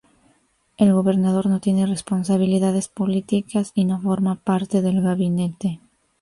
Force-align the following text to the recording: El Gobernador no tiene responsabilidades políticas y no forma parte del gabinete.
El 0.77 0.93
Gobernador 0.93 1.45
no 1.45 1.59
tiene 1.59 1.85
responsabilidades 1.85 2.87
políticas 2.87 3.71
y 3.75 3.85
no 3.85 4.01
forma 4.01 4.33
parte 4.33 4.81
del 4.81 4.99
gabinete. 5.03 5.79